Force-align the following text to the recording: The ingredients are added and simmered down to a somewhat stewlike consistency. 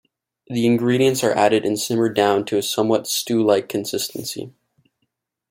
The 0.47 0.65
ingredients 0.65 1.23
are 1.23 1.31
added 1.33 1.63
and 1.63 1.77
simmered 1.77 2.15
down 2.15 2.43
to 2.45 2.57
a 2.57 2.63
somewhat 2.63 3.03
stewlike 3.03 3.69
consistency. 3.69 4.51